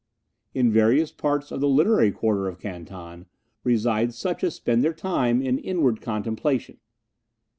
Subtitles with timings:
[0.55, 3.27] In various parts of the literary quarter of Canton
[3.63, 6.79] Reside such as spend their time in inward contemplation.